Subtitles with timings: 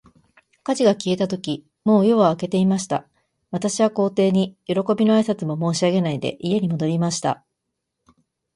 [0.63, 3.07] 火事が消えたとき、もう夜は明けていました。
[3.51, 7.45] 私は皇帝に、よろこびの挨拶も申し上げないで、家に戻りました。